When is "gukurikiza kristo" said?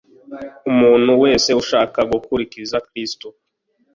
2.11-3.27